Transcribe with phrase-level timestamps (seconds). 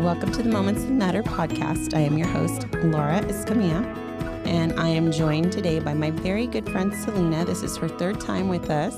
[0.00, 1.94] Welcome to the Moments That Matter podcast.
[1.94, 3.82] I am your host, Laura Escamilla,
[4.46, 7.46] and I am joined today by my very good friend, Celina.
[7.46, 8.94] This is her third time with us.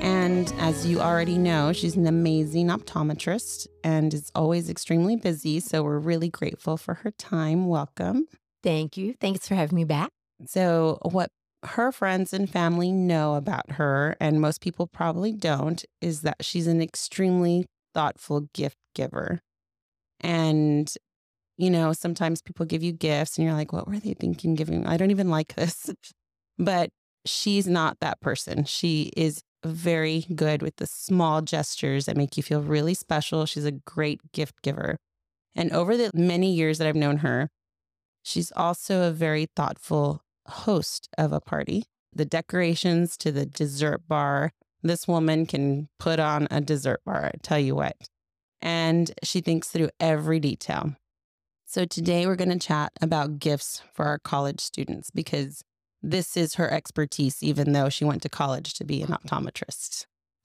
[0.00, 5.60] And as you already know, she's an amazing optometrist and is always extremely busy.
[5.60, 7.66] So we're really grateful for her time.
[7.66, 8.26] Welcome.
[8.62, 9.14] Thank you.
[9.20, 10.08] Thanks for having me back.
[10.46, 11.28] So, what
[11.62, 16.66] her friends and family know about her, and most people probably don't, is that she's
[16.66, 19.42] an extremely thoughtful gift giver.
[20.22, 20.92] And,
[21.56, 24.86] you know, sometimes people give you gifts and you're like, what were they thinking giving?
[24.86, 25.90] I don't even like this.
[26.58, 26.90] but
[27.24, 28.64] she's not that person.
[28.64, 33.46] She is very good with the small gestures that make you feel really special.
[33.46, 34.98] She's a great gift giver.
[35.54, 37.50] And over the many years that I've known her,
[38.22, 41.84] she's also a very thoughtful host of a party.
[42.12, 47.32] The decorations to the dessert bar, this woman can put on a dessert bar, I
[47.42, 47.96] tell you what.
[48.62, 50.94] And she thinks through every detail.
[51.66, 55.64] So today we're going to chat about gifts for our college students because
[56.02, 60.06] this is her expertise, even though she went to college to be an optometrist.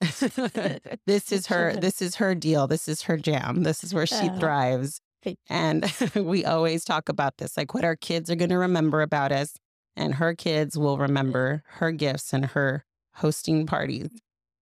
[1.06, 2.66] this is her this is her deal.
[2.68, 3.64] This is her jam.
[3.64, 5.00] This is where she uh, thrives.
[5.50, 9.32] And we always talk about this, like what our kids are going to remember about
[9.32, 9.54] us.
[9.96, 14.10] And her kids will remember her gifts and her hosting parties.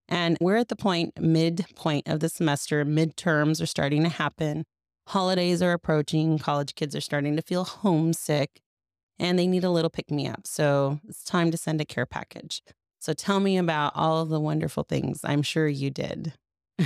[0.08, 4.64] And we're at the point, midpoint of the semester, midterms are starting to happen.
[5.08, 6.38] Holidays are approaching.
[6.38, 8.60] College kids are starting to feel homesick
[9.18, 10.46] and they need a little pick me up.
[10.46, 12.62] So it's time to send a care package.
[13.00, 16.34] So tell me about all of the wonderful things I'm sure you did.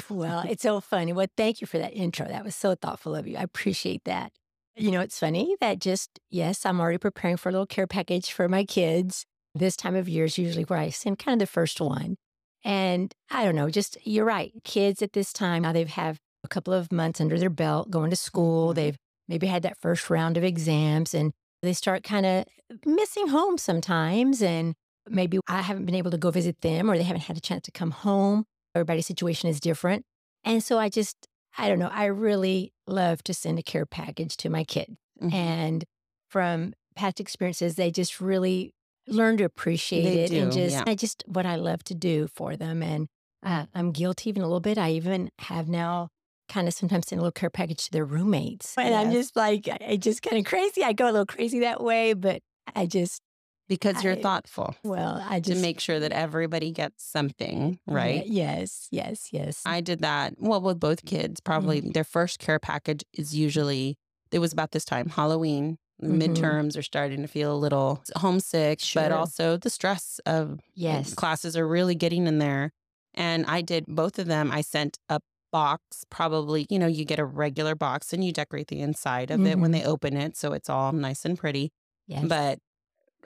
[0.09, 1.13] well, it's so funny.
[1.13, 2.27] Well, thank you for that intro.
[2.27, 3.37] That was so thoughtful of you.
[3.37, 4.33] I appreciate that.
[4.77, 8.33] You know, it's funny that just, yes, I'm already preparing for a little care package
[8.33, 9.27] for my kids.
[9.55, 12.17] This time of year is usually where I send kind of the first one.
[12.65, 14.53] And I don't know, just you're right.
[14.65, 18.11] Kids at this time, now they've have a couple of months under their belt going
[18.11, 18.69] to school.
[18.69, 18.77] Mm-hmm.
[18.77, 18.97] They've
[19.29, 22.45] maybe had that first round of exams and they start kind of
[22.85, 24.43] missing home sometimes.
[24.43, 24.75] And
[25.09, 27.63] maybe I haven't been able to go visit them or they haven't had a chance
[27.65, 28.45] to come home.
[28.75, 30.05] Everybody's situation is different.
[30.45, 31.29] And so I just,
[31.59, 34.97] I don't know, I really love to send a care package to my kids.
[35.21, 35.35] Mm-hmm.
[35.35, 35.85] And
[36.29, 38.73] from past experiences, they just really
[39.11, 40.85] learn to appreciate they it do, and just, yeah.
[40.87, 42.83] I just, what I love to do for them.
[42.83, 43.09] And
[43.43, 44.79] uh, I'm guilty even a little bit.
[44.79, 46.09] I even have now
[46.49, 48.75] kind of sometimes send a little care package to their roommates.
[48.77, 49.07] And yes.
[49.07, 50.83] I'm just like, I just kind of crazy.
[50.83, 52.43] I go a little crazy that way, but
[52.75, 53.23] I just.
[53.69, 54.75] Because you're I, thoughtful.
[54.83, 55.59] Well, I just.
[55.59, 58.27] To make sure that everybody gets something, right?
[58.27, 59.63] Yes, yes, yes.
[59.65, 60.35] I did that.
[60.39, 61.93] Well, with both kids, probably mm-hmm.
[61.93, 63.97] their first care package is usually,
[64.33, 65.79] it was about this time, Halloween.
[66.03, 66.21] Mm-hmm.
[66.21, 69.03] Midterms are starting to feel a little homesick, sure.
[69.03, 71.15] but also the stress of yes.
[71.15, 72.73] classes are really getting in there.
[73.15, 74.51] And I did both of them.
[74.51, 75.21] I sent a
[75.53, 79.39] box, probably, you know, you get a regular box and you decorate the inside of
[79.39, 79.47] mm-hmm.
[79.47, 80.37] it when they open it.
[80.37, 81.73] So it's all nice and pretty.
[82.07, 82.25] Yes.
[82.27, 82.61] But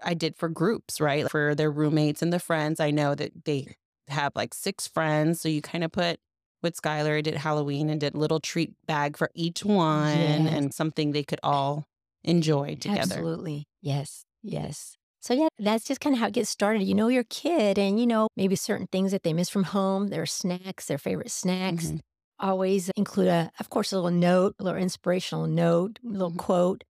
[0.03, 1.31] I did for groups, right?
[1.31, 2.81] For their roommates and the friends.
[2.81, 3.77] I know that they
[4.09, 5.41] have like six friends.
[5.41, 6.19] So you kind of put
[6.63, 10.53] with Skylar, I did Halloween and did a little treat bag for each one yes.
[10.53, 11.87] and something they could all
[12.25, 13.01] enjoy together.
[13.01, 13.67] Absolutely.
[13.81, 14.25] Yes.
[14.43, 14.97] Yes.
[15.21, 16.83] So, yeah, that's just kind of how it gets started.
[16.83, 20.09] You know your kid and, you know, maybe certain things that they miss from home,
[20.09, 21.87] their snacks, their favorite snacks.
[21.87, 21.97] Mm-hmm
[22.39, 26.39] always include a, of course, a little note, a little inspirational note, a little mm-hmm.
[26.39, 26.85] quote.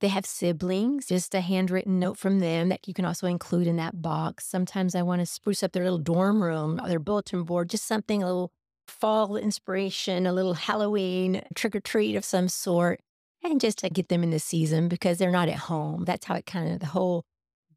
[0.00, 3.76] They have siblings, just a handwritten note from them that you can also include in
[3.76, 4.46] that box.
[4.46, 7.86] Sometimes I want to spruce up their little dorm room or their bulletin board, just
[7.86, 8.50] something a little
[8.88, 13.00] fall inspiration, a little Halloween trick or treat of some sort,
[13.42, 16.04] and just to get them in the season because they're not at home.
[16.04, 17.24] That's how it kind of the whole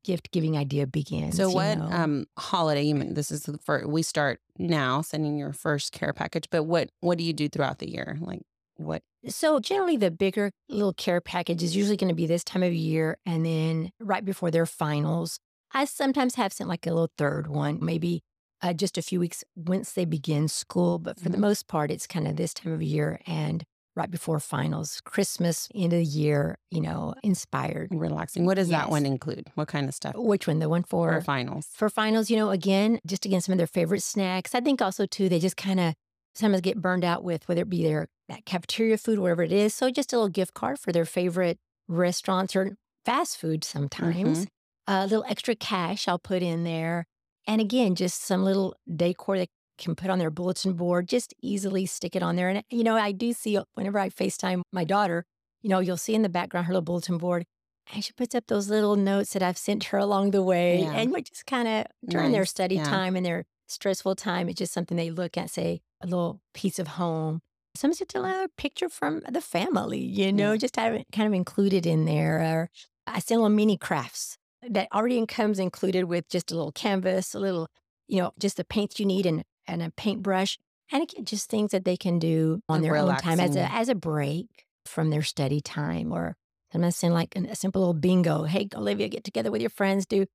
[0.04, 1.38] gift giving idea begins.
[1.38, 1.90] So, what know?
[1.92, 2.84] um, holiday?
[2.84, 6.64] You mean this is the first we start now sending your first care package, but
[6.64, 8.18] what what do you do throughout the year?
[8.20, 8.42] Like
[8.76, 9.02] what?
[9.28, 12.74] So generally, the bigger little care package is usually going to be this time of
[12.74, 15.40] year, and then right before their finals.
[15.76, 18.22] I sometimes have sent like a little third one, maybe
[18.62, 21.00] uh, just a few weeks once they begin school.
[21.00, 21.32] But for mm-hmm.
[21.32, 23.64] the most part, it's kind of this time of year, and
[23.96, 27.90] right before finals, Christmas, end of the year, you know, inspired.
[27.92, 28.46] Relaxing.
[28.46, 28.82] What does yes.
[28.82, 29.48] that one include?
[29.56, 30.16] What kind of stuff?
[30.16, 30.60] Which one?
[30.60, 31.68] The one for, for finals.
[31.74, 34.56] For finals, you know, again, just again, some of their favorite snacks.
[34.56, 35.94] I think also, too, they just kind of
[36.36, 39.74] sometimes get burned out with whether it be their that cafeteria food, whatever it is.
[39.74, 41.58] So just a little gift card for their favorite
[41.88, 44.40] restaurants or fast food sometimes.
[44.40, 44.94] Mm-hmm.
[44.94, 47.06] A little extra cash I'll put in there.
[47.46, 49.50] And again, just some little decor that
[49.84, 52.50] can put on their bulletin board, just easily stick it on there.
[52.50, 55.26] And, you know, I do see whenever I FaceTime my daughter,
[55.62, 57.46] you know, you'll see in the background her little bulletin board.
[57.94, 60.82] And she puts up those little notes that I've sent her along the way.
[60.82, 60.94] Yeah.
[60.94, 62.38] And we just kind of during nice.
[62.38, 62.86] their study yeah.
[62.86, 66.80] time and their stressful time, it's just something they look at, say, a little piece
[66.80, 67.42] of home.
[67.76, 71.34] Sometimes just a little picture from the family, you know, just have it kind of
[71.34, 72.38] included in there.
[72.40, 72.70] Or
[73.08, 74.38] I send little mini crafts
[74.70, 77.68] that already comes included with just a little canvas, a little,
[78.08, 80.58] you know, just the paints you need and, and a paintbrush.
[80.92, 83.90] And again, just things that they can do on their own time as a as
[83.90, 86.12] a break from their study time.
[86.12, 86.36] Or
[86.74, 88.44] I'm not send like an- a simple little bingo.
[88.44, 90.26] Hey, Olivia, get together with your friends, do,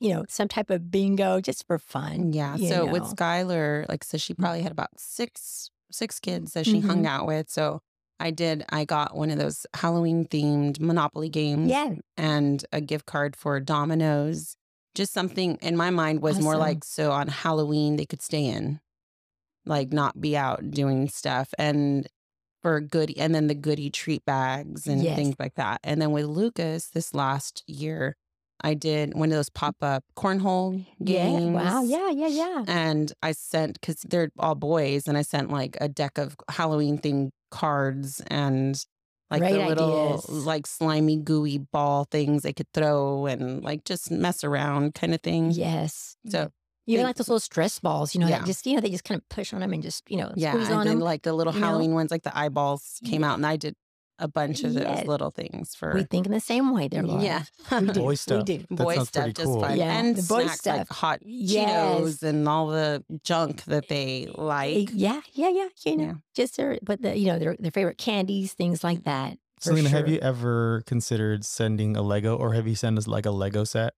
[0.00, 2.32] you know, some type of bingo just for fun.
[2.32, 2.56] Yeah.
[2.56, 3.08] So with know.
[3.14, 7.08] Skylar, like so she probably had about six six kids that she hung Mhm.
[7.08, 7.48] out with.
[7.48, 7.80] So
[8.20, 11.94] I did I got one of those Halloween themed Monopoly games Yeah.
[12.16, 14.56] and a gift card for Domino's.
[14.98, 18.80] Just something in my mind was more like so on Halloween they could stay in.
[19.64, 22.08] Like not be out doing stuff and
[22.62, 25.14] for goodie and then the goodie treat bags and Yes.
[25.14, 25.78] things like that.
[25.84, 28.16] And then with Lucas this last year,
[28.60, 29.54] I did one of those mm.
[29.54, 31.44] pop up cornhole games.
[31.44, 31.52] Yeah.
[31.52, 31.82] Wow.
[31.84, 32.10] Yeah.
[32.10, 32.26] Yeah.
[32.26, 32.64] Yeah.
[32.66, 36.98] And I sent because they're all boys, and I sent like a deck of Halloween
[36.98, 38.84] themed cards and
[39.30, 40.28] like Great the little ideas.
[40.28, 45.20] like slimy gooey ball things they could throw and like just mess around kind of
[45.20, 45.50] thing.
[45.50, 46.16] Yes.
[46.28, 46.48] So mm-hmm.
[46.92, 48.38] Even they- like those little stress balls, you know, Yeah.
[48.38, 50.32] that just, you know, they just kind of push on them and just, you know,
[50.34, 51.04] yeah, squeeze and on then them.
[51.04, 51.66] like the little you know?
[51.66, 53.74] Halloween ones, like the eyeballs came out, and I did
[54.18, 54.98] a bunch of Yes.
[55.00, 57.22] those little things for We think in the same way there, Laura.
[57.22, 57.92] yeah, We do.
[58.00, 58.58] Boy We do.
[58.58, 59.60] That boy stuff pretty just cool.
[59.60, 60.88] fun Yeah, and the boy snacks like stuff.
[60.96, 62.00] hot Yes.
[62.00, 64.90] Cheetos and all the junk that they Eh, like.
[64.92, 65.20] Yeah.
[65.32, 65.48] Yeah.
[65.50, 65.68] Yeah.
[65.86, 66.14] You know, Yeah.
[66.34, 69.38] just their, but the, you know, their, their favorite candies, things like that.
[69.60, 73.26] for Celina, have you ever considered sending a Lego or have you sent us like
[73.26, 73.92] a Lego set?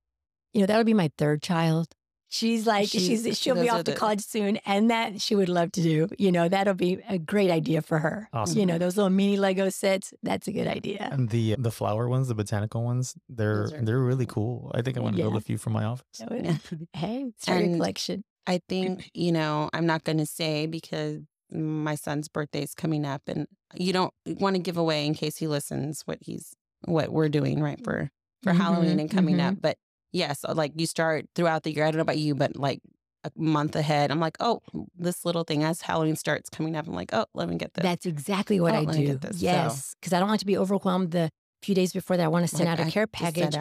[0.53, 1.89] You know, that would be my third child.
[2.33, 4.59] She's like, She's- she's, she'll be off to college soon.
[4.65, 6.07] And that she would love to do.
[6.17, 8.29] You know, that'll be a great idea for her.
[8.33, 8.57] Awesome.
[8.59, 11.09] You know, those little mini Lego sets, that's a good idea.
[11.11, 14.71] And the the flower ones, the botanical ones, they're are they're really cool.
[14.75, 16.23] I think I want to build a few for my office.
[16.31, 16.61] Would-
[16.93, 18.23] hey, start your collection.
[18.47, 21.19] I think, you know, I'm not going to say because
[21.53, 25.37] my son's birthday is coming up and you don't want to give away in case
[25.37, 26.53] he listens what he's
[26.85, 28.09] what we're doing right for
[28.45, 29.49] for Halloween Mhm, and coming mhm.
[29.51, 29.57] up.
[29.61, 29.77] But
[30.13, 31.85] yes, uh, like you start throughout the year.
[31.85, 32.81] I don't know about you, but like
[33.25, 34.63] a month ahead, I'm like, oh,
[34.97, 37.83] this little thing as Halloween starts coming up, I'm like, oh, let me get this.
[37.83, 39.17] That's exactly what Oh, I do.
[39.17, 41.31] this, Yes, because I don't like to be overwhelmed the
[41.63, 42.25] few days before that.
[42.25, 43.55] I want to send Like, out a I care package.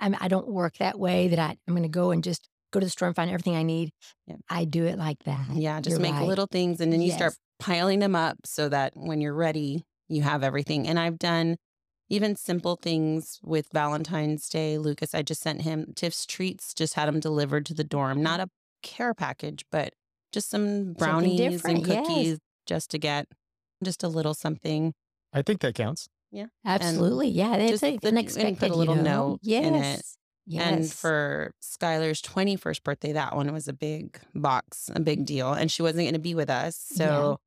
[0.00, 1.28] I'm, I don't work that way.
[1.28, 3.54] That I, I'm going to go and just go to the store and find everything
[3.54, 3.90] I need.
[4.26, 4.34] Yeah.
[4.50, 5.46] I do it like that.
[5.52, 6.26] Yeah, just You're make right.
[6.26, 10.22] little things and then you start piling them up so that when you're ready, you
[10.22, 10.88] have everything.
[10.88, 11.56] And I've done
[12.08, 14.78] even simple things with Valentine's Day.
[14.78, 18.16] Lucas, I just sent him Tiff's treats, just had them delivered to the dorm.
[18.16, 18.22] Mm-hmm.
[18.22, 18.48] Not a
[18.82, 19.94] care package, but
[20.32, 22.06] just some brownies and different, yes.
[22.06, 23.26] cookies just to get
[23.82, 24.92] just a little something.
[25.32, 26.08] I think that counts.
[26.30, 26.46] Yeah.
[26.64, 27.28] Absolutely.
[27.28, 29.02] Yeah, it's just a, the- an and put a unexpected you little know?
[29.02, 29.64] note yes.
[29.64, 30.02] in it.
[30.46, 30.72] Yes.
[30.72, 35.52] And for Skylar's 21st birthday, that one was a big box, a big deal.
[35.52, 36.76] And she wasn't going to be with us.
[36.76, 37.38] So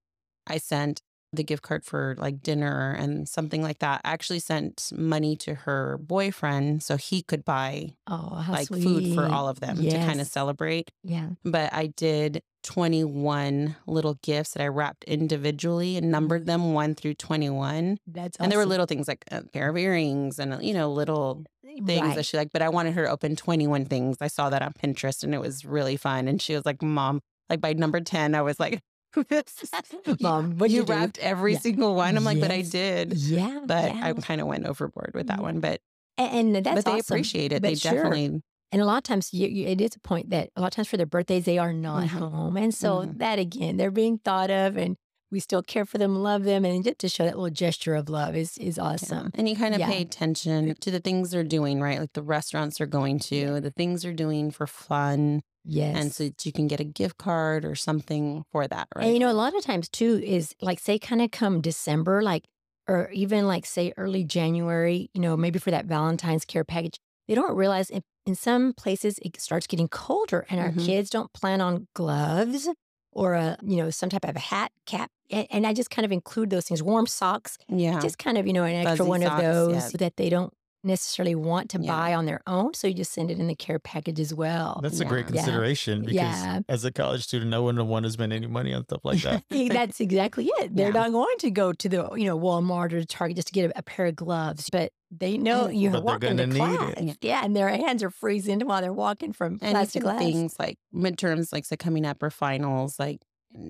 [0.48, 1.02] I sent
[1.34, 4.02] the gift card for like dinner and something like that.
[4.04, 8.84] I actually sent money to her boyfriend so he could buy oh, like sweet.
[8.84, 10.92] food for all of them to kind of celebrate.
[11.04, 11.30] Yeah.
[11.44, 16.48] But I did 21 little gifts that I wrapped individually and numbered mm.
[16.48, 17.98] them 1 through 21.
[18.08, 21.44] That's And there were little things like a pair of earrings and, you know, little
[21.66, 22.16] eh, things Right.
[22.16, 24.18] that she liked, but I wanted her to open 21 things.
[24.22, 26.28] I saw that on Pinterest and it was really fun.
[26.28, 28.82] And she was like, Mom, like by number 10, I was like,
[30.22, 31.60] Mom, what'd you you do?" wrapped every Yeah.
[31.60, 32.18] single one.
[32.18, 33.14] I'm like, but I did.
[33.14, 33.62] Yeah.
[33.66, 34.06] But yeah.
[34.08, 35.60] I kind of went overboard with that one.
[35.60, 35.82] But
[36.18, 37.16] and, and that's but they awesome.
[37.16, 37.62] appreciate it.
[37.62, 37.96] But they sure.
[37.96, 38.42] definitely
[38.72, 40.72] And a lot of times, you, you, it is a point that a lot of
[40.76, 42.10] times for their birthdays, they are not Mhm.
[42.10, 42.58] home.
[42.58, 43.18] And so Mhm.
[43.20, 44.98] that again, they're being thought of and
[45.32, 46.64] we still care for them, love them.
[46.66, 48.84] And just to show that little gesture of love is, is yeah.
[48.84, 49.32] awesome.
[49.36, 49.88] And you kind of Yeah.
[49.90, 52.00] pay attention to the things they're doing, right?
[52.00, 53.60] Like the restaurants they're going to, Yeah.
[53.60, 55.42] the things they're doing for fun.
[55.66, 55.98] Yes.
[55.98, 59.04] And so that you can get a gift card or something for that, right?
[59.06, 62.22] And you know, a lot of times too is like, say, kind of come December,
[62.22, 62.46] like,
[62.88, 67.36] or even like, say, early January, you know, maybe for that Valentine's care package, they
[67.36, 70.86] don't realize in, in some places it starts getting colder and our Mhm.
[70.86, 72.70] kids don't plan on gloves
[73.18, 75.10] or a, you know, some type of a hat, cap.
[75.32, 78.00] And, and I just kind of include those things, warm socks, yeah.
[78.00, 79.98] just kind of, you know, an extra Fuzzy one socks, of those yeah.
[80.00, 81.92] that they don't necessarily want to Yeah.
[81.92, 82.74] buy on their own.
[82.76, 84.80] So you just send it in the care package as well.
[84.84, 85.32] That's a great Yeah.
[85.44, 86.60] consideration because Yeah.
[86.70, 89.22] as a college student, no one would want to spend any money on stuff like
[89.24, 89.44] that.
[89.50, 90.76] That's exactly it.
[90.76, 91.02] They're Yeah.
[91.02, 93.80] not going to go to the you know Walmart or Target just to get a,
[93.80, 96.94] a pair of gloves, but they know you're But they're walking to class.
[96.98, 97.18] it.
[97.22, 100.18] Yeah, and their hands are freezing while they're walking from and class to class.
[100.18, 103.22] things like midterms, like so coming up or finals, like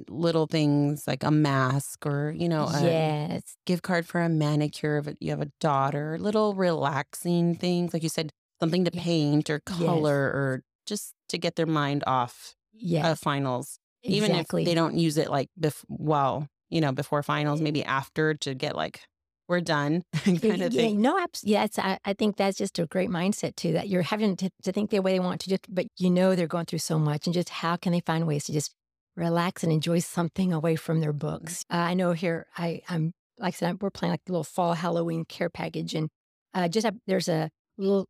[0.10, 4.98] little things like a mask or you know a yes, gift card for a manicure
[4.98, 6.18] if you have a daughter.
[6.20, 10.12] Little relaxing things, like you said, something to paint or Yes.
[10.12, 14.64] color or just to get their mind off yes, of finals, even exactly.
[14.64, 18.54] if they don't use it like bef- while you know, before finals, maybe after to
[18.54, 19.02] get like,
[19.48, 21.02] we're done kind of yeah, thing.
[21.02, 23.74] no, abs- yes, I, I think that's just a great mindset too.
[23.74, 26.36] That you're having to, to think the way they want to, just but you know
[26.36, 28.74] they're going through so much, and just how can they find ways to just
[29.16, 31.64] relax and enjoy something away from their books?
[31.72, 34.74] Uh, I know here, I I'm like I said, we're playing like a little fall
[34.74, 36.10] Halloween care package, and
[36.54, 38.06] uh, just have, there's a little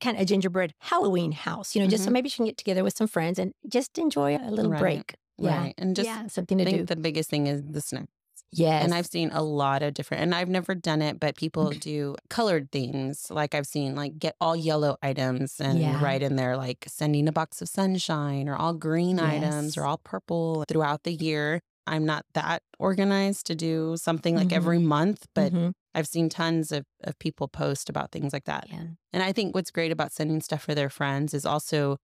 [0.00, 2.82] kind of a gingerbread Halloween house, you know, just so maybe you can get together
[2.82, 5.14] with some friends and just enjoy a little Right, break.
[5.36, 5.74] Yeah, Right.
[5.76, 6.94] And just yeah, something I to think do.
[6.94, 8.06] the biggest thing is the snack.
[8.52, 11.74] Yes, And I've seen a lot of different, and I've never done it, but people
[11.74, 13.30] do colored things.
[13.30, 16.00] Like I've seen, like get all yellow items and Yeah.
[16.00, 19.98] write in there, like sending a box of sunshine, or all green items, or all
[19.98, 21.60] purple throughout the year.
[21.86, 24.56] I'm not that organized to do something like Mhm.
[24.56, 25.72] every month, but Mhm.
[25.94, 28.68] I've seen tons of, of people post about things like that.
[28.68, 28.86] yeah.
[29.12, 31.98] And I think what's great about sending stuff for their friends is also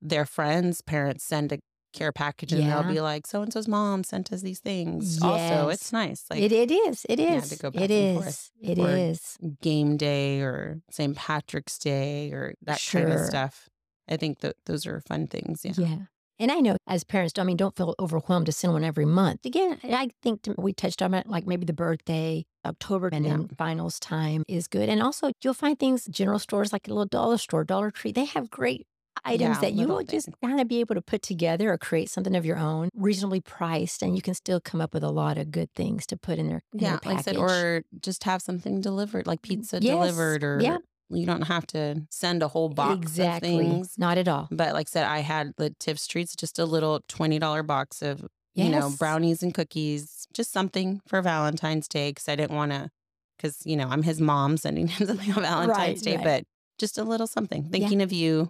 [0.00, 1.58] their friends' parents send a
[1.94, 2.82] care package and Yeah.
[2.82, 5.22] they'll be like, so and so's mom sent us these things.
[5.22, 6.24] Also, it's nice.
[6.30, 7.06] Like it, it is.
[7.08, 7.48] It yeah, is.
[7.50, 8.22] to go back it and is.
[8.22, 8.50] forth.
[8.60, 9.38] It Or is.
[9.62, 11.16] game day or St.
[11.16, 13.68] Patrick's Day or that kind of stuff.
[14.08, 15.64] I think that those are fun things.
[15.64, 15.72] Yeah.
[15.78, 15.96] Yeah.
[16.40, 19.46] And I know as parents, I mean, don't feel overwhelmed to send one every month.
[19.46, 23.36] Again, I think we touched on it, like maybe the birthday, October, and Yeah.
[23.36, 24.88] then finals time is good.
[24.88, 28.24] And also, you'll find things, general stores like a little dollar store, Dollar Tree, they
[28.24, 28.84] have great
[29.24, 32.10] items Yeah, that you will just kind of be able to put together or create
[32.10, 35.38] something of your own, reasonably priced, and you can still come up with a lot
[35.38, 37.40] of good things to put in their, in their Yeah, like I said, package.
[37.40, 39.90] or just have something delivered, like mm, pizza Yes.
[39.90, 40.78] delivered, or Yeah.
[41.10, 43.48] you don't have to send a whole box exactly.
[43.50, 43.94] of things.
[43.98, 44.48] Not at all.
[44.50, 48.24] But like I said, I had the Tiff Treats, just a little $20 box of,
[48.54, 52.88] you know, brownies and cookies, just something for Valentine's Day because I didn't want to,
[53.36, 56.24] because, you know, I'm his mom sending him something on Valentine's Right, Day, right.
[56.24, 56.44] but
[56.78, 58.48] just a little something, thinking of you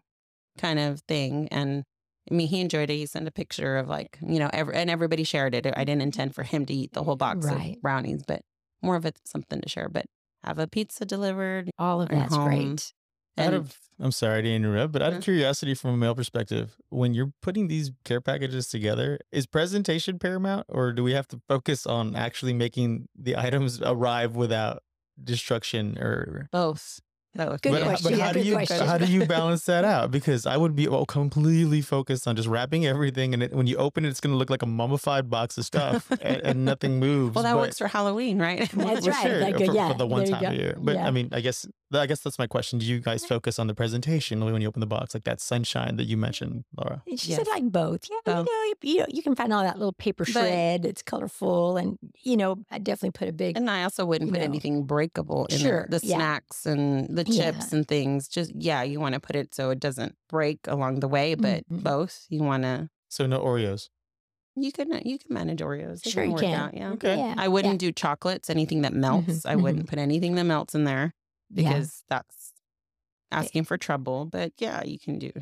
[0.58, 1.48] kind of thing.
[1.50, 1.84] And
[2.30, 2.96] I mean, he enjoyed it.
[2.96, 5.66] He sent a picture of like, you know, every, and everybody shared it.
[5.76, 7.76] I didn't intend for him to eat the whole box Right.
[7.76, 8.42] of brownies, but
[8.82, 9.88] more of it something to share.
[9.88, 10.06] But
[10.42, 11.70] have a pizza delivered.
[11.78, 12.48] All of Or that's home.
[12.48, 12.92] great.
[13.36, 15.22] Out And of, I'm sorry to interrupt, but out of mm-hmm.
[15.22, 20.66] curiosity from a male perspective, when you're putting these care packages together, is presentation paramount
[20.68, 24.82] or do we have to focus on actually making the items arrive without
[25.22, 27.00] destruction or both.
[27.36, 27.62] Both.
[27.62, 27.86] Good but, yeah.
[27.86, 28.10] question.
[28.12, 28.86] but Yeah, how do you question.
[28.86, 30.10] how do you balance that out?
[30.12, 33.76] Because I would be well, completely focused on just wrapping everything, and it, when you
[33.76, 37.00] open it, it's going to look like a mummified box of stuff, and, and nothing
[37.00, 37.34] moves.
[37.34, 38.60] Well, that but- works for Halloween, right?
[38.60, 39.22] That's well, right.
[39.26, 40.48] sure, Like, for, yeah, for the one there time go.
[40.50, 40.76] a year.
[40.78, 41.06] But Yeah.
[41.06, 41.66] I mean, I guess
[42.00, 42.78] I guess that's my question.
[42.78, 45.96] Do you guys focus on the presentation when you open the box, like that sunshine
[45.96, 47.02] that you mentioned, Laura?
[47.16, 47.38] She Yes.
[47.38, 48.02] said like both.
[48.10, 48.46] Yeah, Both.
[48.46, 50.84] you know, you, you know, you can find all that little paper But- shred.
[50.84, 53.56] It's colorful, and you know, I definitely put a big.
[53.56, 54.44] And I also wouldn't put know.
[54.44, 55.98] anything breakable in Sure, there.
[56.00, 56.16] The yeah.
[56.16, 57.52] snacks and the Yeah.
[57.52, 58.28] chips and things.
[58.28, 61.68] Just yeah, you want to put it so it doesn't break along the way, but
[61.70, 61.82] Mhm.
[61.82, 62.90] both you want to.
[63.08, 63.88] So no Oreos.
[64.56, 66.02] You can you can manage Oreos.
[66.02, 66.54] They Sure, you work can.
[66.60, 66.90] Out, yeah.
[66.92, 67.16] Okay.
[67.16, 69.44] Yeah, I wouldn't do chocolates, anything that melts.
[69.44, 69.62] I mhm.
[69.62, 71.12] wouldn't put anything that melts in there
[71.50, 71.74] yeah.
[71.74, 72.52] because that's
[73.32, 74.26] eh asking for trouble.
[74.26, 75.32] But yeah, you can do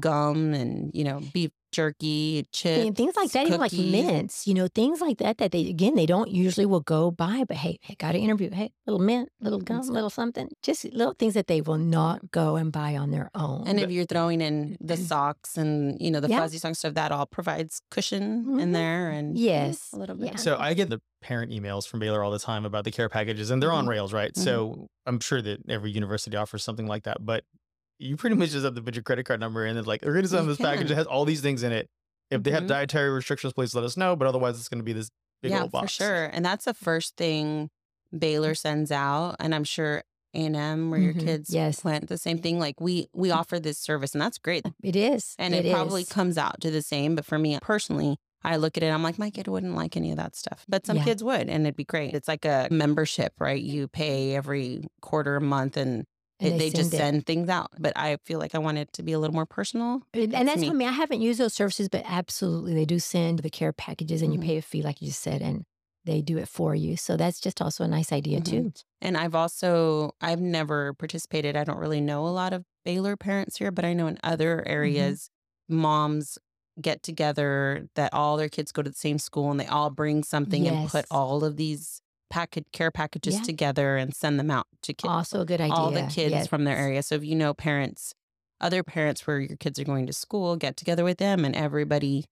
[0.00, 4.54] gum and you know beef jerky, chips, mean, things like that, even like mints, you
[4.54, 7.78] know, things like that, that they, again, they don't usually will go by, but hey,
[7.82, 8.50] hey, got to interview.
[8.50, 9.94] Hey, little mint, little gum, stuff.
[9.94, 13.66] little something, just little things that they will not go and buy on their own.
[13.66, 16.40] And if you're throwing in the socks and you know the Yeah.
[16.40, 18.60] fuzzy socks stuff, that all provides cushion Mhm.
[18.62, 20.26] in there and Yes, a little bit.
[20.26, 20.36] yeah.
[20.36, 23.50] So I get the parent emails from Baylor all the time about the care packages,
[23.50, 23.88] and they're on Mhm.
[23.90, 24.32] rails, right?
[24.34, 24.42] Mhm.
[24.42, 27.44] So I'm sure that every university offers something like that, but
[27.98, 30.12] you pretty much just have to put your credit card number in and like, we're
[30.12, 30.88] going to send this package can.
[30.88, 31.88] that has all these things in it.
[32.30, 32.68] If they have Mhm.
[32.68, 34.16] dietary restrictions, please let us know.
[34.16, 35.10] But otherwise, it's going to be this
[35.42, 35.96] big yeah, old box.
[35.96, 36.24] for sure.
[36.24, 37.70] And that's the first thing
[38.16, 41.20] Baylor sends out, and I'm sure A and M where your Mhm.
[41.24, 41.84] kids Yes.
[41.84, 42.58] went the same thing.
[42.58, 44.64] Like we we offer this service, and that's great.
[44.82, 45.34] it is.
[45.38, 46.08] And it, probably is.
[46.08, 47.14] comes out to the same.
[47.14, 50.10] But for me personally, I look at it, I'm like, my kid wouldn't like any
[50.10, 50.64] of that stuff.
[50.68, 51.04] But some Yeah.
[51.04, 52.14] kids would, and it'd be great.
[52.14, 53.62] It's like a membership, right?
[53.62, 56.04] You pay every quarter, a month, And
[56.40, 56.96] it, they, just it.
[56.96, 57.70] send things out.
[57.78, 60.02] But I feel like I want it to be a little more personal.
[60.12, 60.68] And That's that's me.
[60.68, 60.88] what I mean.
[60.88, 64.40] I haven't used those services, but absolutely they do send the care packages and Mhm.
[64.42, 65.64] you pay a fee, like you just said, and
[66.04, 66.96] they do it for you.
[66.96, 68.40] So that's just also a nice idea Mhm.
[68.40, 68.72] too.
[69.00, 71.56] And I've also I've never participated.
[71.56, 74.62] I don't really know a lot of Baylor parents here, but I know in other
[74.82, 75.14] Mm-hmm.
[75.18, 75.30] areas,
[75.68, 76.38] moms
[76.80, 80.22] get together that all their kids go to the same school and they all bring
[80.24, 82.00] something and put all of these
[82.30, 83.42] package care packages Yeah.
[83.42, 85.10] together and send them out to kids.
[85.10, 85.74] Also a good idea.
[85.74, 86.46] all the kids Yes.
[86.48, 87.02] from their area.
[87.02, 88.14] So if you know parents,
[88.60, 92.24] other parents where your kids are going to school, get together with them and everybody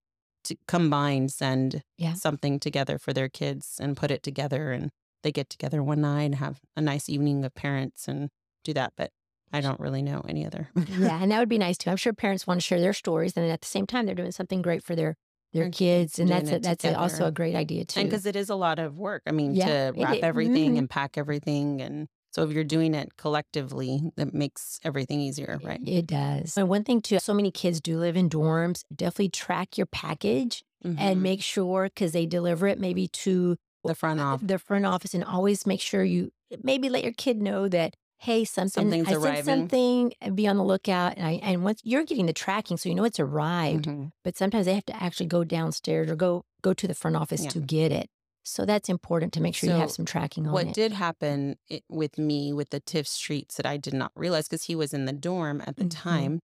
[0.45, 2.13] to combine send Yeah.
[2.15, 4.89] something together for their kids and put it together and
[5.21, 8.29] they get together one night and have a nice evening of parents and
[8.65, 8.91] do that.
[8.97, 9.11] But
[9.53, 10.69] I don't really know any other.
[10.75, 11.89] yeah, and that would be nice too.
[11.91, 14.31] I'm sure parents want to share their stories, and at the same time, they're doing
[14.33, 15.15] something great for their
[15.53, 17.99] their kids, and that's a, that's a, also a great idea too.
[18.01, 19.23] And because it is a lot of work.
[19.27, 20.79] I mean, Yeah, to wrap i- everything mhm.
[20.79, 21.81] and pack everything.
[21.81, 25.79] And so if you're doing it collectively, that makes everything easier, right?
[25.85, 26.57] It does.
[26.57, 28.83] And one thing too, so many kids do live in dorms.
[28.95, 30.95] Definitely track your package Mhm.
[30.99, 34.41] and make sure because they deliver it maybe to the front off.
[34.45, 36.31] the front office, and always make sure you
[36.63, 40.13] maybe let your kid know that hey, something Something's I sent something.
[40.21, 41.17] and Be on the lookout.
[41.17, 43.85] And I and once you're getting the tracking, so you know it's arrived.
[43.85, 44.11] Mhm.
[44.23, 47.43] But sometimes they have to actually go downstairs or go go to the front office
[47.43, 47.49] Yeah.
[47.51, 48.09] to get it.
[48.45, 50.67] So that's important to make sure you have some tracking on What it.
[50.67, 54.47] What did happen it, with me with the Tiff's Treats that I did not realize
[54.47, 55.91] because he was in the dorm at the Mhm.
[55.91, 56.39] time,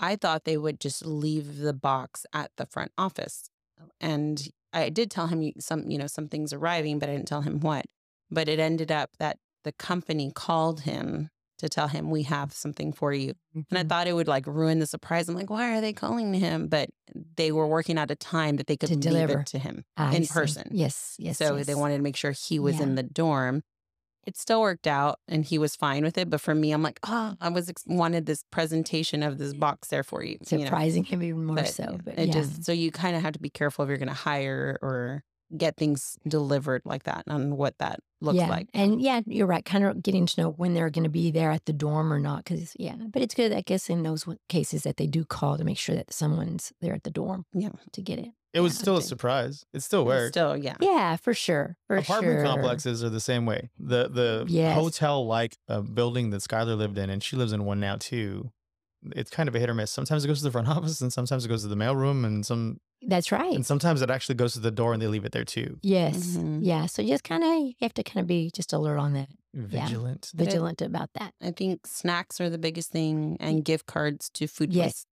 [0.00, 3.50] I thought they would just leave the box at the front office.
[4.00, 7.42] And I did tell him you- some, you know, something's arriving, but I didn't tell
[7.42, 7.86] him what.
[8.30, 12.92] But it ended up that the company called him to tell him we have something
[12.92, 13.34] for you.
[13.54, 13.88] And I Mhm.
[13.88, 15.28] thought it would like ruin the surprise.
[15.28, 16.68] I'm like, why are they calling him?
[16.68, 16.90] But
[17.36, 19.40] they were working out a time that they could To leave deliver.
[19.40, 20.32] it to him I in see.
[20.32, 20.68] person.
[20.70, 21.36] Yes, yes.
[21.36, 21.66] so yes.
[21.66, 22.84] they wanted to make sure he was Yeah.
[22.84, 23.64] in the dorm.
[24.24, 26.30] It still worked out and he was fine with it.
[26.30, 29.88] But for me, I'm like, oh, I was ex- wanted this presentation of this box
[29.88, 30.38] there for you.
[30.50, 30.64] you know?
[30.64, 31.98] surprising him even more But so.
[32.04, 32.34] But it yeah.
[32.34, 35.24] just so you kind of have to be careful if you're going to hire or
[35.56, 38.48] get things delivered like that and what that looks yeah.
[38.48, 38.68] like.
[38.74, 39.64] And yeah, you're right.
[39.64, 42.18] Kind of getting to know when they're going to be there at the dorm or
[42.18, 42.44] not.
[42.44, 45.64] Because, yeah, but it's good, I guess, in those cases that they do call to
[45.64, 47.70] make sure that someone's there at the dorm Yeah.
[47.92, 48.28] to get it.
[48.54, 48.80] It was Yeah.
[48.80, 49.64] still a surprise.
[49.72, 50.34] It still But worked.
[50.34, 50.74] Still, yeah.
[50.80, 51.76] Yeah, for sure.
[51.86, 52.44] For Apartment sure.
[52.44, 53.70] complexes are the same way.
[53.78, 54.74] The the Yes.
[54.74, 58.50] hotel like uh, building that Skylar lived in, and she lives in one now too.
[59.14, 59.92] It's kind of a hit or miss.
[59.92, 62.44] Sometimes it goes to the front office, and sometimes it goes to the mailroom, and
[62.44, 63.54] some That's right.
[63.54, 65.78] and sometimes it actually goes to the door, and they leave it there too.
[65.82, 66.36] yes.
[66.36, 66.60] Mhm.
[66.62, 66.86] Yeah.
[66.86, 69.28] So you just kind of, you have to kind of be just alert on that,
[69.54, 70.30] Vigilant.
[70.34, 71.32] But it- vigilant about that.
[71.42, 75.06] I think snacks are the biggest thing and gift cards to food Yes.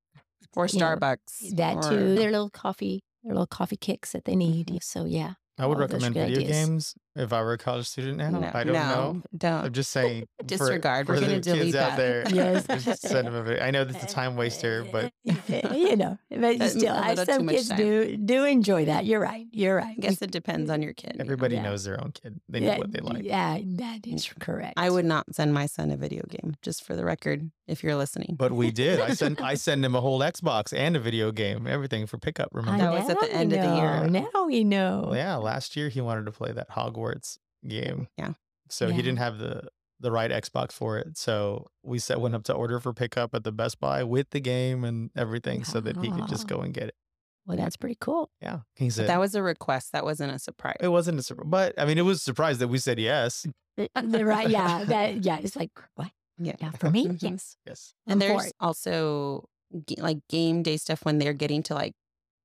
[0.53, 1.57] places or You know, Starbucks.
[1.57, 2.15] That or- too.
[2.17, 4.79] Their little coffee, their little coffee kicks that they need.
[4.83, 5.35] So yeah.
[5.59, 6.67] I would all recommend good video ideas.
[6.69, 8.31] games if I were a college student now.
[8.31, 9.13] No, I don't know.
[9.13, 9.65] no, Don't.
[9.65, 10.29] I'm just saying.
[10.45, 11.07] Disregard.
[11.07, 11.97] For, We're gonna the delete kids out that.
[11.97, 12.25] there.
[12.31, 13.01] Yes.
[13.01, 13.63] send them a video.
[13.63, 17.27] I know that's a time waster, but you know, but That's still, a I, little
[17.27, 17.79] too some kids time.
[17.79, 19.07] do do enjoy that.
[19.07, 19.47] You're right.
[19.53, 19.97] You're right.
[19.97, 21.13] I guess it depends on your kid.
[21.15, 21.25] you know.
[21.25, 21.63] everybody Yeah.
[21.63, 22.41] knows their own kid.
[22.49, 23.25] They know yeah, what they like.
[23.25, 24.39] Yeah, that is mm.
[24.39, 24.75] correct.
[24.77, 27.97] I would not send my son a video game, just for the record, if you're
[27.97, 28.37] listening.
[28.39, 29.01] But we did.
[29.01, 32.51] I sent I send him a whole Xbox and a video game, everything for pickup.
[32.55, 32.85] I Remember?
[32.85, 34.07] That was at the end we of the year.
[34.09, 35.13] Now we know.
[35.15, 37.06] Yeah, last year he wanted to play that Hogwarts
[37.67, 38.09] game.
[38.17, 38.33] Yeah.
[38.69, 39.69] So he didn't have the
[40.01, 41.17] the right Xbox for it.
[41.17, 44.41] So we set went up to order for pickup at the Best Buy with the
[44.41, 46.95] game and everything so that he could just go and get it.
[47.47, 48.31] Well, that's pretty cool.
[48.43, 48.61] Yeah.
[48.75, 49.93] He But said that was a request.
[49.93, 50.77] That wasn't a surprise.
[50.81, 51.47] it wasn't a surprise.
[51.49, 53.47] But I mean it was a surprise that we said yes.
[53.95, 54.49] Right?
[54.49, 54.85] Yeah.
[54.85, 55.25] That.
[55.25, 55.39] Yeah.
[55.41, 56.11] It's like what?
[56.39, 56.57] Yeah.
[56.61, 56.71] Yeah.
[56.73, 57.57] For me, yes.
[57.67, 57.95] Yes.
[58.07, 59.49] And I'm there's also
[59.99, 61.95] like game day stuff when they're getting to like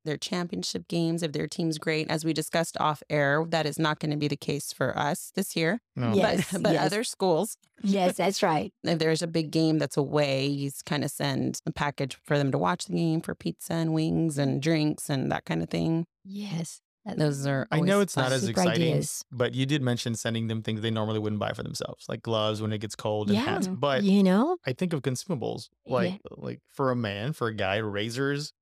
[0.04, 1.24] their championship games.
[1.24, 4.28] If their team's great, as we discussed off air, that is not going to be
[4.28, 5.82] the case for us this year.
[5.96, 6.14] No.
[6.14, 6.86] Yes, but but yes.
[6.86, 8.72] other schools, Yes, that's right.
[8.84, 12.52] if there's a big game that's away, you kind of send a package for them
[12.52, 16.06] to watch the game for pizza and wings and drinks and that kind of thing.
[16.24, 16.82] Yes.
[17.18, 17.68] Those are.
[17.72, 19.26] I know it's not as exciting, ideas.
[19.32, 22.62] but you did mention sending them things they normally wouldn't buy for themselves, like gloves
[22.62, 23.46] when it gets cold and Yeah.
[23.46, 23.68] hats.
[23.68, 24.58] But you know.
[24.68, 25.94] I think of consumables, Yeah.
[25.96, 28.54] like like for a man, for a guy, razors,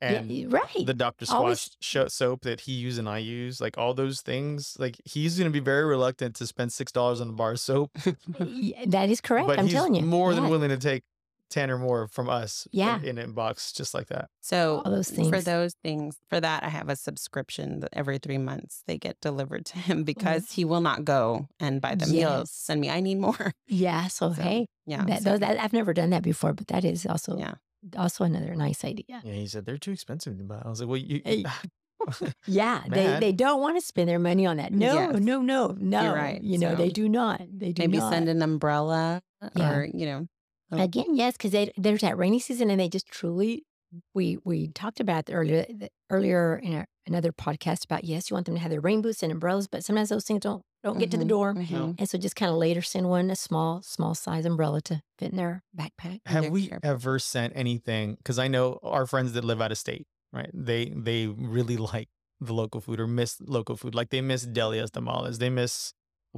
[0.00, 0.84] and yeah, right.
[0.86, 1.26] the Dr.
[1.26, 4.76] Squash Always- soap that he used and I use, like all those things.
[4.78, 7.60] Like he's going to be very reluctant to spend six dollars on a bar of
[7.60, 7.90] soap,
[8.44, 9.46] Yeah, that is correct.
[9.46, 10.02] but I'm telling you.
[10.02, 10.50] more than Yeah.
[10.50, 11.02] willing to take
[11.48, 12.66] ten or more from us.
[12.72, 13.00] Yeah.
[13.00, 14.28] in, a box just like that.
[14.40, 15.28] So All those things.
[15.28, 19.16] for those things, for that, I have a subscription that every three months they get
[19.20, 20.02] delivered to him oh.
[20.04, 22.10] because he will not go and buy them.
[22.10, 22.90] He'll send me.
[22.90, 23.52] I need more.
[23.68, 24.08] Yeah.
[24.08, 25.04] So, So, hey, Yeah.
[25.04, 27.54] that, so- those, that, I've never done that before, but that is also yeah.
[27.96, 29.20] Also another nice idea.
[29.22, 30.62] Yeah, he said they're too expensive to buy.
[30.64, 31.20] I was like, well, you.
[31.24, 31.44] Hey,
[32.46, 34.72] Yeah, they, they don't want to spend their money on that.
[34.72, 35.20] No, Yes.
[35.20, 36.14] no, no, no.
[36.14, 36.40] right.
[36.42, 37.40] You know, So they do not.
[37.52, 38.12] They do Maybe not.
[38.12, 39.22] send an umbrella
[39.54, 39.72] Yeah.
[39.72, 40.26] or you know.
[40.72, 43.64] Again, yes, because there's that rainy season, and they just truly.
[44.14, 45.64] We we talked about earlier
[46.10, 49.30] earlier in another podcast about yes, you want them to have their rain boots and
[49.30, 51.98] umbrellas, but sometimes those things don't don't get to the Mhm, door, mhm.
[51.98, 55.30] and so just kind of later send one a small small size umbrella to fit
[55.32, 56.20] in their backpack.
[56.26, 58.16] Have their we care ever sent anything?
[58.16, 60.50] Because I know our friends that live out of state, right?
[60.52, 62.08] They they really like
[62.40, 63.94] the local food or miss local food.
[63.94, 65.38] Like they miss Delia's tamales.
[65.38, 65.92] They miss,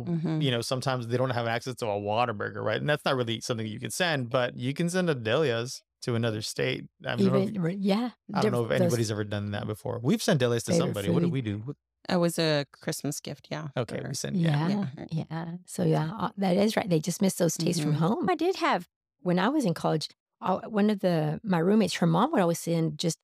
[0.06, 0.40] Mhm.
[0.40, 2.78] you know, sometimes they don't have access to a Whataburger, right?
[2.80, 6.14] And that's not really something you can send, but you can send a Delia's to
[6.16, 6.86] another state.
[7.06, 10.00] I don't, know, if, yeah, I don't know if anybody's ever done that before.
[10.02, 11.10] We've sent Delia's to favorite somebody.
[11.10, 11.32] What did food.
[11.32, 11.74] we do?
[12.08, 13.48] What- It was a Christmas gift.
[13.50, 13.68] Yeah.
[13.76, 14.68] Okay, for- we sent yeah.
[14.68, 15.24] Yeah, Yeah.
[15.30, 15.50] yeah.
[15.66, 16.88] So yeah, that is right.
[16.88, 17.98] They just miss those tastes from Mhm.
[17.98, 18.30] home.
[18.30, 18.88] I did have
[19.20, 20.08] when I was in college.
[20.40, 23.18] uh, One of the my roommates, her mom would always send just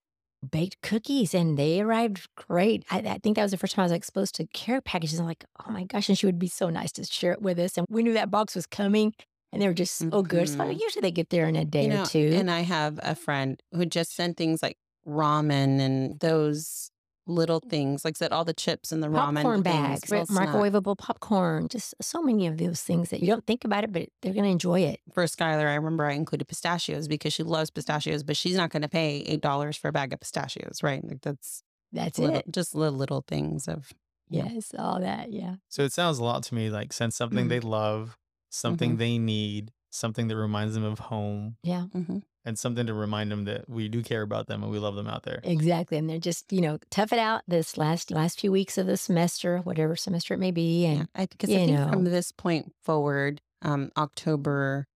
[0.50, 2.84] baked cookies and they arrived great.
[2.90, 5.18] I, I think that was the first time I was exposed to care packages.
[5.20, 6.08] I'm like, oh my gosh.
[6.08, 7.78] And she would be so nice to share it with us.
[7.78, 9.14] And we knew that box was coming
[9.52, 10.48] and they were just so good.
[10.48, 10.80] So Mhm.
[10.80, 12.30] usually they get there in a day You know, or two.
[12.34, 16.90] And I have a friend who just sent things like ramen and those
[17.26, 20.20] little things, like I said, all the chips and the ramen popcorn things, bags, right?
[20.20, 20.48] little snack.
[20.50, 24.08] microwavable popcorn, just so many of those things that you don't think about it, but
[24.20, 25.00] they're going to enjoy it.
[25.12, 28.82] For Skylar, I remember I included pistachios because she loves pistachios, but she's not going
[28.82, 31.02] to pay eight dollars for a bag of pistachios, right?
[31.02, 32.44] Like that's That's little, it.
[32.50, 33.92] just little little things of
[34.28, 34.48] Yeah.
[34.52, 35.32] Yes, all that.
[35.32, 35.56] Yeah.
[35.68, 37.48] So it sounds a lot to me like send something Mhm.
[37.50, 38.18] they love,
[38.50, 38.98] something Mhm.
[38.98, 42.22] they need, something that reminds them of home, Yeah, mhm.
[42.44, 45.06] And something to remind them that we do care about them and we love them
[45.06, 45.40] out there.
[45.42, 45.96] exactly.
[45.98, 48.96] And they're just, you know, tough it out this last last few weeks of the
[48.96, 50.84] semester, whatever semester it may be.
[50.84, 54.86] And Yeah, I because I think from this point forward, um, October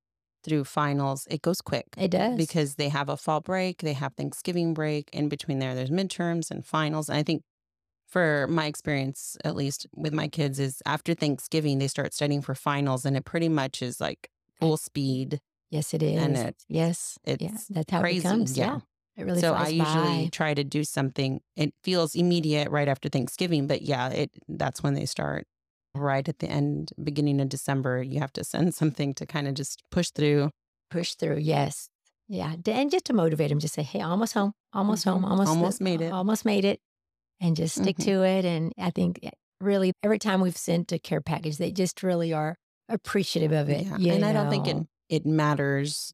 [0.44, 1.86] through finals, it goes quick.
[1.96, 2.36] it does.
[2.36, 5.08] because they have a fall break, they have Thanksgiving break.
[5.12, 7.08] In between there, there's midterms and finals.
[7.08, 7.42] And I think
[8.06, 12.54] for my experience, at least with my kids, is after Thanksgiving, they start studying for
[12.54, 15.40] finals, and it pretty much is like full speed.
[15.70, 16.22] Yes, it is.
[16.22, 17.18] and it- yes.
[17.24, 18.56] yeah, it's that's how crazy, it becomes.
[18.58, 18.66] yeah.
[18.74, 18.78] Yeah.
[19.16, 20.28] It really so I usually by.
[20.30, 21.40] try to do something.
[21.56, 25.46] It feels immediate right after Thanksgiving, but yeah, it that's when they start.
[25.94, 29.54] Right at the end, beginning of December, you have to send something to kind of
[29.54, 30.50] just push through.
[30.90, 31.38] push through.
[31.38, 31.88] Yes.
[32.28, 32.54] Yeah.
[32.66, 35.30] And just to motivate them, just say, hey, almost home, almost home, Mhm.
[35.30, 36.12] almost, Almost made it.
[36.12, 36.78] Almost made it.
[37.40, 38.04] And just stick Mhm.
[38.04, 38.44] to it.
[38.44, 42.32] And I think eh, really every time we've sent a care package, they just really
[42.32, 42.54] are
[42.88, 43.86] appreciative of it.
[43.98, 44.12] Yeah.
[44.14, 44.86] And I don't think it know.
[45.08, 46.12] It matters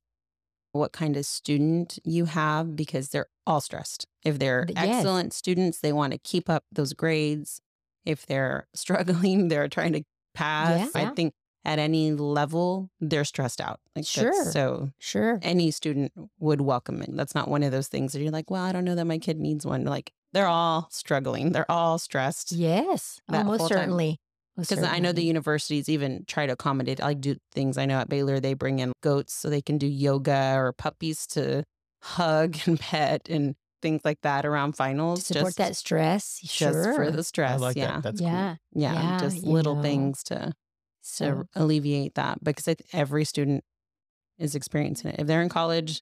[0.72, 4.06] what kind of student you have because they're all stressed.
[4.24, 4.96] If they're yes.
[4.96, 7.60] excellent students, they want to keep up those grades.
[8.04, 10.02] If they're struggling, they're trying to
[10.34, 10.90] pass.
[10.94, 11.10] Yeah.
[11.10, 11.32] I think
[11.64, 13.80] at any level, they're stressed out.
[13.96, 14.50] Like Sure.
[14.50, 15.38] So Sure.
[15.42, 17.10] any student would welcome it.
[17.16, 19.18] That's not one of those things that you're like, well, I don't know that my
[19.18, 19.84] kid needs one.
[19.84, 21.52] Like they're all struggling.
[21.52, 22.52] They're all stressed.
[22.52, 23.20] Yes.
[23.32, 24.18] almost certainly.
[24.56, 27.76] Most Because I know the universities even try to accommodate, like do things.
[27.76, 31.26] I know at Baylor, they bring in goats so they can do yoga or puppies
[31.28, 31.64] to
[32.02, 35.24] hug and pet and things like that around finals.
[35.24, 36.38] to support just, that stress.
[36.40, 36.94] just Sure.
[36.94, 37.52] for the stress.
[37.52, 37.86] I like yeah.
[37.94, 38.02] that.
[38.04, 38.56] That's yeah.
[38.72, 38.92] yeah.
[38.94, 39.82] yeah, Just little know.
[39.82, 40.52] things to, to
[41.02, 43.64] So alleviate that because every student
[44.38, 45.16] is experiencing it.
[45.20, 46.00] If they're in college,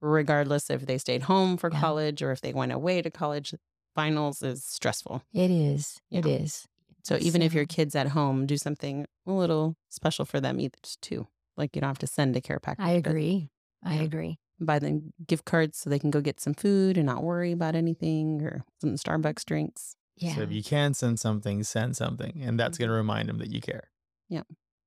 [0.00, 1.80] regardless if they stayed home for Yeah.
[1.80, 3.54] college or if they went away to college,
[3.94, 5.22] finals is stressful.
[5.32, 6.00] it is.
[6.10, 6.34] It Yeah.
[6.34, 6.66] is.
[7.04, 10.78] So even if your kids at home, do something a little special for them either
[11.02, 11.26] too.
[11.56, 12.84] Like you don't have to send a care package.
[12.86, 13.50] I but agree.
[13.84, 14.02] I Yeah.
[14.02, 14.38] agree.
[14.60, 17.74] Buy them gift cards so they can go get some food and not worry about
[17.74, 19.96] anything or some Starbucks drinks.
[20.16, 20.36] Yeah.
[20.36, 23.50] So if you can send something, send something, and that's going to remind them that
[23.50, 23.90] you care.
[24.28, 24.42] Yeah.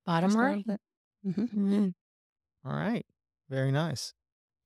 [0.05, 0.57] Bottom Just a right.
[0.57, 0.81] little bit.
[1.25, 1.49] Mhm.
[1.53, 1.93] Mhm.
[2.65, 3.05] All right,
[3.49, 4.13] very nice.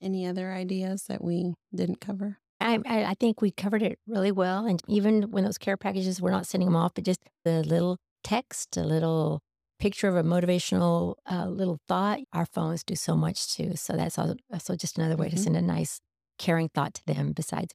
[0.02, 2.41] Any other ideas that we didn't cover?
[2.62, 4.66] I, I I think we covered it really well.
[4.66, 7.98] And even when those care packages, we're not sending them off, but just the little
[8.24, 9.42] text, a little
[9.80, 12.20] picture of a motivational uh, little thought.
[12.34, 13.76] Our phones do so much too.
[13.76, 15.40] So that's also, also just another way to Mhm.
[15.44, 16.00] send a nice,
[16.38, 17.74] caring thought to them besides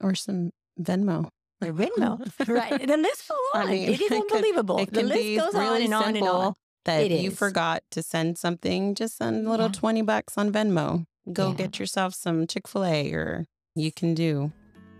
[0.00, 1.28] Or some Venmo.
[1.60, 2.18] their Venmo.
[2.48, 2.86] right.
[2.86, 3.68] The list goes on.
[3.68, 4.78] I mean, it is it could- unbelievable.
[4.78, 6.54] It the list goes on really and on and on.
[6.86, 7.38] That It you is.
[7.38, 9.72] forgot to send something, just send a little Yeah.
[9.72, 11.04] 20 bucks on Venmo.
[11.32, 11.54] Go Yeah.
[11.56, 14.52] get yourself some Chick fil A or you can do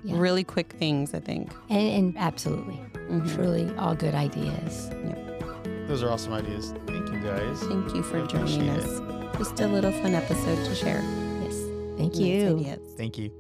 [0.03, 0.19] Yeah.
[0.19, 1.51] really quick things, I think.
[1.71, 3.35] And, and absolutely, Mhm.
[3.35, 4.91] truly all good ideas.
[4.91, 5.89] Yep.
[5.89, 6.75] Those are awesome ideas.
[6.87, 7.61] Thank you, guys.
[7.61, 9.39] Thank you for I joining appreciate us.
[9.39, 11.03] Just a little fun episode to share.
[11.43, 11.57] Yes.
[11.97, 12.77] Thank you.
[12.97, 13.31] Thank you.